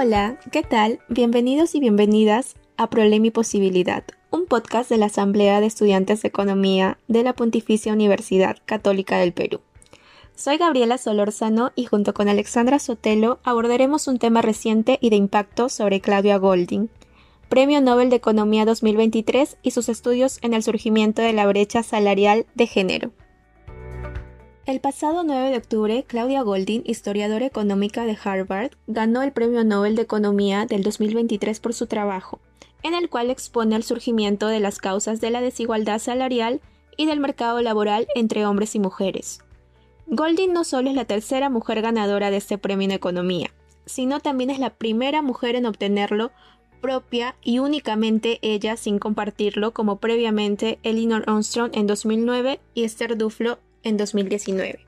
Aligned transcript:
Hola, 0.00 0.38
¿qué 0.52 0.62
tal? 0.62 1.00
Bienvenidos 1.08 1.74
y 1.74 1.80
bienvenidas 1.80 2.54
a 2.76 2.88
Problema 2.88 3.26
y 3.26 3.30
Posibilidad, 3.32 4.04
un 4.30 4.46
podcast 4.46 4.88
de 4.88 4.96
la 4.96 5.06
Asamblea 5.06 5.60
de 5.60 5.66
Estudiantes 5.66 6.22
de 6.22 6.28
Economía 6.28 6.98
de 7.08 7.24
la 7.24 7.32
Pontificia 7.32 7.92
Universidad 7.92 8.58
Católica 8.64 9.18
del 9.18 9.32
Perú. 9.32 9.60
Soy 10.36 10.56
Gabriela 10.56 10.98
Solórzano 10.98 11.72
y 11.74 11.86
junto 11.86 12.14
con 12.14 12.28
Alexandra 12.28 12.78
Sotelo 12.78 13.40
abordaremos 13.42 14.06
un 14.06 14.20
tema 14.20 14.40
reciente 14.40 14.98
y 15.00 15.10
de 15.10 15.16
impacto 15.16 15.68
sobre 15.68 16.00
Claudia 16.00 16.36
Golding, 16.36 16.90
Premio 17.48 17.80
Nobel 17.80 18.08
de 18.08 18.16
Economía 18.16 18.64
2023 18.66 19.56
y 19.64 19.72
sus 19.72 19.88
estudios 19.88 20.38
en 20.42 20.54
el 20.54 20.62
surgimiento 20.62 21.22
de 21.22 21.32
la 21.32 21.44
brecha 21.48 21.82
salarial 21.82 22.46
de 22.54 22.68
género. 22.68 23.10
El 24.68 24.80
pasado 24.80 25.24
9 25.24 25.48
de 25.48 25.56
octubre, 25.56 26.04
Claudia 26.06 26.42
Goldin, 26.42 26.82
historiadora 26.84 27.46
económica 27.46 28.04
de 28.04 28.18
Harvard, 28.22 28.72
ganó 28.86 29.22
el 29.22 29.32
Premio 29.32 29.64
Nobel 29.64 29.96
de 29.96 30.02
Economía 30.02 30.66
del 30.66 30.82
2023 30.82 31.58
por 31.58 31.72
su 31.72 31.86
trabajo, 31.86 32.38
en 32.82 32.92
el 32.92 33.08
cual 33.08 33.30
expone 33.30 33.76
el 33.76 33.82
surgimiento 33.82 34.46
de 34.46 34.60
las 34.60 34.78
causas 34.78 35.22
de 35.22 35.30
la 35.30 35.40
desigualdad 35.40 36.00
salarial 36.00 36.60
y 36.98 37.06
del 37.06 37.18
mercado 37.18 37.62
laboral 37.62 38.08
entre 38.14 38.44
hombres 38.44 38.74
y 38.74 38.78
mujeres. 38.78 39.40
Goldin 40.06 40.52
no 40.52 40.64
solo 40.64 40.90
es 40.90 40.96
la 40.96 41.06
tercera 41.06 41.48
mujer 41.48 41.80
ganadora 41.80 42.30
de 42.30 42.36
este 42.36 42.58
premio 42.58 42.84
en 42.84 42.90
economía, 42.90 43.48
sino 43.86 44.20
también 44.20 44.50
es 44.50 44.58
la 44.58 44.74
primera 44.74 45.22
mujer 45.22 45.56
en 45.56 45.64
obtenerlo 45.64 46.30
propia 46.82 47.36
y 47.42 47.58
únicamente 47.58 48.38
ella 48.42 48.76
sin 48.76 48.98
compartirlo 48.98 49.72
como 49.72 49.96
previamente 49.96 50.78
Elinor 50.82 51.24
Armstrong 51.26 51.70
en 51.72 51.86
2009 51.86 52.60
y 52.74 52.84
Esther 52.84 53.16
Duflo 53.16 53.58
en 53.82 53.96
2019. 53.96 54.86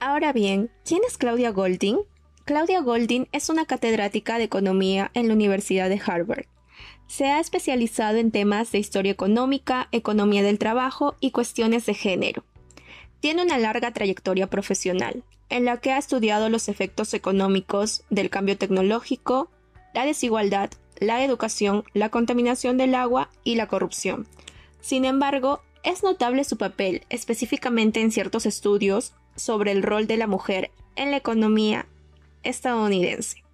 Ahora 0.00 0.32
bien, 0.32 0.70
¿quién 0.84 1.02
es 1.06 1.18
Claudia 1.18 1.50
Golding? 1.50 1.98
Claudia 2.44 2.80
Golding 2.80 3.26
es 3.32 3.48
una 3.48 3.66
catedrática 3.66 4.38
de 4.38 4.44
economía 4.44 5.10
en 5.14 5.28
la 5.28 5.34
Universidad 5.34 5.88
de 5.88 6.00
Harvard. 6.04 6.46
Se 7.08 7.26
ha 7.26 7.40
especializado 7.40 8.18
en 8.18 8.30
temas 8.30 8.70
de 8.70 8.78
historia 8.78 9.12
económica, 9.12 9.88
economía 9.92 10.42
del 10.42 10.58
trabajo 10.58 11.16
y 11.20 11.30
cuestiones 11.30 11.86
de 11.86 11.94
género. 11.94 12.44
Tiene 13.20 13.42
una 13.42 13.58
larga 13.58 13.92
trayectoria 13.92 14.46
profesional, 14.46 15.24
en 15.48 15.64
la 15.64 15.78
que 15.78 15.92
ha 15.92 15.98
estudiado 15.98 16.48
los 16.48 16.68
efectos 16.68 17.14
económicos 17.14 18.04
del 18.10 18.30
cambio 18.30 18.56
tecnológico, 18.56 19.50
la 19.94 20.04
desigualdad, 20.04 20.70
la 21.00 21.24
educación, 21.24 21.84
la 21.94 22.10
contaminación 22.10 22.76
del 22.76 22.94
agua 22.94 23.30
y 23.44 23.56
la 23.56 23.66
corrupción. 23.66 24.26
Sin 24.80 25.04
embargo, 25.04 25.62
es 25.82 26.02
notable 26.02 26.44
su 26.44 26.56
papel, 26.56 27.02
específicamente 27.08 28.00
en 28.00 28.12
ciertos 28.12 28.46
estudios, 28.46 29.14
sobre 29.36 29.72
el 29.72 29.82
rol 29.82 30.06
de 30.06 30.16
la 30.16 30.26
mujer 30.26 30.70
en 30.96 31.10
la 31.10 31.16
economía 31.16 31.86
estadounidense. 32.42 33.44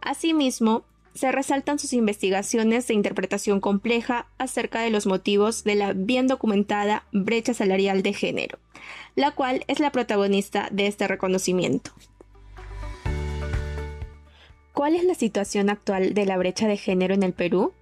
Asimismo, 0.00 0.84
se 1.14 1.30
resaltan 1.30 1.78
sus 1.78 1.92
investigaciones 1.92 2.86
de 2.86 2.94
interpretación 2.94 3.60
compleja 3.60 4.26
acerca 4.38 4.80
de 4.80 4.90
los 4.90 5.06
motivos 5.06 5.64
de 5.64 5.74
la 5.74 5.92
bien 5.92 6.26
documentada 6.26 7.04
brecha 7.12 7.54
salarial 7.54 8.02
de 8.02 8.14
género, 8.14 8.58
la 9.14 9.32
cual 9.32 9.64
es 9.68 9.78
la 9.78 9.92
protagonista 9.92 10.68
de 10.72 10.86
este 10.86 11.06
reconocimiento. 11.06 11.92
¿Cuál 14.72 14.96
es 14.96 15.04
la 15.04 15.14
situación 15.14 15.68
actual 15.68 16.14
de 16.14 16.24
la 16.24 16.38
brecha 16.38 16.66
de 16.66 16.78
género 16.78 17.12
en 17.12 17.22
el 17.22 17.34
Perú? 17.34 17.72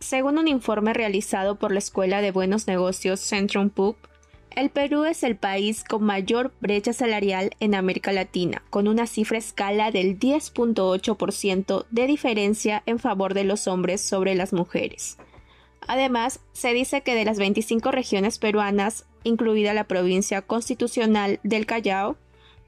Según 0.00 0.38
un 0.38 0.48
informe 0.48 0.94
realizado 0.94 1.56
por 1.56 1.72
la 1.72 1.78
Escuela 1.78 2.22
de 2.22 2.32
Buenos 2.32 2.66
Negocios 2.66 3.20
Centrum 3.20 3.68
Pub, 3.68 3.96
el 4.56 4.70
Perú 4.70 5.04
es 5.04 5.22
el 5.22 5.36
país 5.36 5.84
con 5.84 6.02
mayor 6.02 6.52
brecha 6.60 6.94
salarial 6.94 7.50
en 7.60 7.74
América 7.74 8.10
Latina, 8.10 8.62
con 8.70 8.88
una 8.88 9.06
cifra 9.06 9.36
escala 9.36 9.90
del 9.90 10.18
10.8% 10.18 11.84
de 11.90 12.06
diferencia 12.06 12.82
en 12.86 12.98
favor 12.98 13.34
de 13.34 13.44
los 13.44 13.68
hombres 13.68 14.00
sobre 14.00 14.34
las 14.34 14.54
mujeres. 14.54 15.18
Además, 15.86 16.40
se 16.52 16.72
dice 16.72 17.02
que 17.02 17.14
de 17.14 17.26
las 17.26 17.38
25 17.38 17.90
regiones 17.90 18.38
peruanas, 18.38 19.04
incluida 19.22 19.74
la 19.74 19.84
provincia 19.84 20.40
constitucional 20.40 21.40
del 21.42 21.66
Callao, 21.66 22.16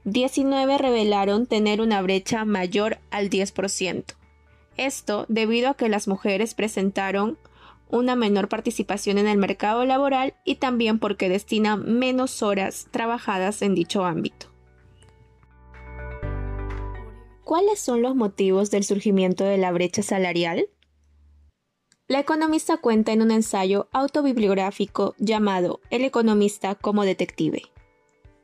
19 0.05 0.77
revelaron 0.77 1.47
tener 1.47 1.81
una 1.81 2.01
brecha 2.03 2.45
mayor 2.45 2.99
al 3.09 3.31
10%. 3.31 4.03
Esto 4.77 5.25
debido 5.29 5.69
a 5.69 5.73
que 5.75 5.89
las 5.89 6.07
mujeres 6.07 6.53
presentaron 6.53 7.37
una 7.89 8.15
menor 8.15 8.49
participación 8.49 9.17
en 9.17 9.27
el 9.27 9.37
mercado 9.37 9.85
laboral 9.85 10.33
y 10.43 10.55
también 10.55 10.97
porque 10.97 11.29
destinan 11.29 11.99
menos 11.99 12.41
horas 12.41 12.87
trabajadas 12.89 13.61
en 13.61 13.75
dicho 13.75 14.03
ámbito. 14.05 14.47
¿Cuáles 17.43 17.79
son 17.79 18.01
los 18.01 18.15
motivos 18.15 18.71
del 18.71 18.83
surgimiento 18.83 19.43
de 19.43 19.57
la 19.57 19.71
brecha 19.71 20.01
salarial? 20.01 20.65
La 22.07 22.19
economista 22.19 22.77
cuenta 22.77 23.11
en 23.11 23.21
un 23.21 23.31
ensayo 23.31 23.89
autobibliográfico 23.91 25.13
llamado 25.19 25.79
El 25.89 26.03
economista 26.03 26.75
como 26.75 27.03
detective 27.03 27.63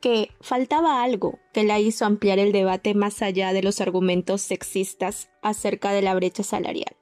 que 0.00 0.30
faltaba 0.40 1.02
algo 1.02 1.38
que 1.52 1.64
la 1.64 1.78
hizo 1.78 2.04
ampliar 2.04 2.38
el 2.38 2.52
debate 2.52 2.94
más 2.94 3.22
allá 3.22 3.52
de 3.52 3.62
los 3.62 3.80
argumentos 3.80 4.42
sexistas 4.42 5.30
acerca 5.42 5.92
de 5.92 6.02
la 6.02 6.14
brecha 6.14 6.42
salarial. 6.42 6.96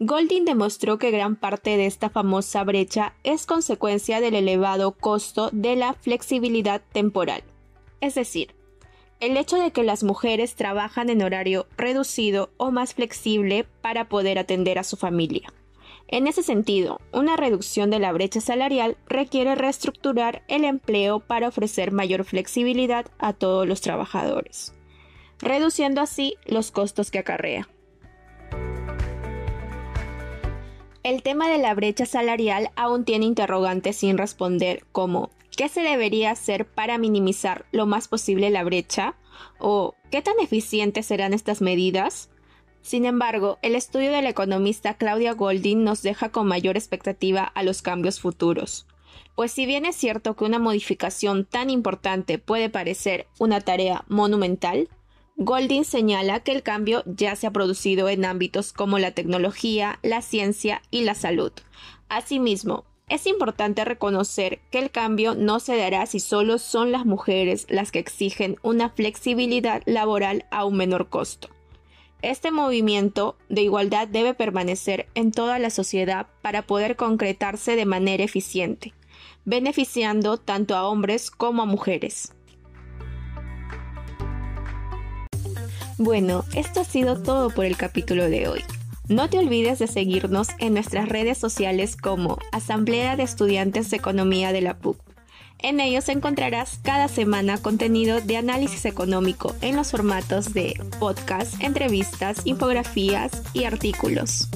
Golding 0.00 0.44
demostró 0.44 0.98
que 0.98 1.10
gran 1.10 1.36
parte 1.36 1.76
de 1.76 1.86
esta 1.86 2.10
famosa 2.10 2.64
brecha 2.64 3.14
es 3.24 3.46
consecuencia 3.46 4.20
del 4.20 4.34
elevado 4.34 4.92
costo 4.92 5.50
de 5.52 5.76
la 5.76 5.94
flexibilidad 5.94 6.82
temporal, 6.92 7.44
es 8.00 8.14
decir, 8.14 8.54
el 9.20 9.36
hecho 9.36 9.56
de 9.56 9.70
que 9.70 9.84
las 9.84 10.02
mujeres 10.02 10.56
trabajan 10.56 11.08
en 11.08 11.22
horario 11.22 11.68
reducido 11.76 12.50
o 12.56 12.72
más 12.72 12.94
flexible 12.94 13.64
para 13.80 14.08
poder 14.08 14.38
atender 14.38 14.80
a 14.80 14.84
su 14.84 14.96
familia. 14.96 15.52
En 16.12 16.26
ese 16.26 16.42
sentido, 16.42 17.00
una 17.10 17.38
reducción 17.38 17.88
de 17.88 17.98
la 17.98 18.12
brecha 18.12 18.42
salarial 18.42 18.98
requiere 19.06 19.54
reestructurar 19.54 20.42
el 20.46 20.64
empleo 20.64 21.20
para 21.20 21.48
ofrecer 21.48 21.90
mayor 21.90 22.24
flexibilidad 22.24 23.06
a 23.18 23.32
todos 23.32 23.66
los 23.66 23.80
trabajadores, 23.80 24.74
reduciendo 25.38 26.02
así 26.02 26.36
los 26.44 26.70
costos 26.70 27.10
que 27.10 27.18
acarrea. 27.18 27.66
El 31.02 31.22
tema 31.22 31.48
de 31.48 31.56
la 31.56 31.72
brecha 31.72 32.04
salarial 32.04 32.68
aún 32.76 33.06
tiene 33.06 33.24
interrogantes 33.24 33.96
sin 33.96 34.18
responder 34.18 34.84
como 34.92 35.30
¿qué 35.56 35.70
se 35.70 35.80
debería 35.80 36.30
hacer 36.32 36.66
para 36.66 36.98
minimizar 36.98 37.64
lo 37.72 37.86
más 37.86 38.08
posible 38.08 38.50
la 38.50 38.64
brecha? 38.64 39.14
¿O 39.58 39.94
qué 40.10 40.20
tan 40.20 40.38
eficientes 40.40 41.06
serán 41.06 41.32
estas 41.32 41.62
medidas? 41.62 42.28
Sin 42.82 43.06
embargo, 43.06 43.58
el 43.62 43.76
estudio 43.76 44.10
de 44.10 44.22
la 44.22 44.28
economista 44.28 44.94
Claudia 44.94 45.32
Goldin 45.32 45.84
nos 45.84 46.02
deja 46.02 46.30
con 46.30 46.48
mayor 46.48 46.76
expectativa 46.76 47.44
a 47.44 47.62
los 47.62 47.80
cambios 47.80 48.20
futuros. 48.20 48.86
Pues 49.36 49.52
si 49.52 49.66
bien 49.66 49.86
es 49.86 49.96
cierto 49.96 50.34
que 50.34 50.44
una 50.44 50.58
modificación 50.58 51.44
tan 51.44 51.70
importante 51.70 52.38
puede 52.38 52.68
parecer 52.68 53.26
una 53.38 53.60
tarea 53.60 54.04
monumental, 54.08 54.88
Goldin 55.36 55.84
señala 55.84 56.40
que 56.40 56.52
el 56.52 56.62
cambio 56.62 57.02
ya 57.06 57.36
se 57.36 57.46
ha 57.46 57.52
producido 57.52 58.08
en 58.08 58.24
ámbitos 58.24 58.72
como 58.72 58.98
la 58.98 59.12
tecnología, 59.12 59.98
la 60.02 60.20
ciencia 60.20 60.82
y 60.90 61.02
la 61.02 61.14
salud. 61.14 61.52
Asimismo, 62.08 62.84
es 63.08 63.26
importante 63.26 63.84
reconocer 63.84 64.60
que 64.70 64.78
el 64.78 64.90
cambio 64.90 65.34
no 65.34 65.60
se 65.60 65.76
dará 65.76 66.04
si 66.06 66.20
solo 66.20 66.58
son 66.58 66.92
las 66.92 67.06
mujeres 67.06 67.66
las 67.68 67.92
que 67.92 67.98
exigen 68.00 68.56
una 68.62 68.90
flexibilidad 68.90 69.82
laboral 69.86 70.46
a 70.50 70.64
un 70.64 70.76
menor 70.76 71.08
costo. 71.08 71.48
Este 72.22 72.52
movimiento 72.52 73.36
de 73.48 73.62
igualdad 73.62 74.06
debe 74.06 74.32
permanecer 74.32 75.08
en 75.16 75.32
toda 75.32 75.58
la 75.58 75.70
sociedad 75.70 76.28
para 76.40 76.62
poder 76.62 76.94
concretarse 76.94 77.74
de 77.74 77.84
manera 77.84 78.22
eficiente, 78.22 78.94
beneficiando 79.44 80.36
tanto 80.36 80.76
a 80.76 80.86
hombres 80.86 81.32
como 81.32 81.62
a 81.62 81.66
mujeres. 81.66 82.32
Bueno, 85.98 86.44
esto 86.54 86.80
ha 86.80 86.84
sido 86.84 87.20
todo 87.20 87.50
por 87.50 87.64
el 87.64 87.76
capítulo 87.76 88.30
de 88.30 88.46
hoy. 88.46 88.62
No 89.08 89.28
te 89.28 89.38
olvides 89.38 89.80
de 89.80 89.88
seguirnos 89.88 90.46
en 90.60 90.74
nuestras 90.74 91.08
redes 91.08 91.38
sociales 91.38 91.96
como 91.96 92.38
Asamblea 92.52 93.16
de 93.16 93.24
Estudiantes 93.24 93.90
de 93.90 93.96
Economía 93.96 94.52
de 94.52 94.60
la 94.60 94.78
PUC 94.78 95.01
en 95.62 95.80
ellos 95.80 96.08
encontrarás 96.08 96.78
cada 96.82 97.08
semana 97.08 97.58
contenido 97.58 98.20
de 98.20 98.36
análisis 98.36 98.84
económico 98.84 99.54
en 99.60 99.76
los 99.76 99.90
formatos 99.90 100.52
de 100.52 100.74
podcast, 100.98 101.60
entrevistas, 101.62 102.42
infografías 102.44 103.42
y 103.52 103.64
artículos. 103.64 104.48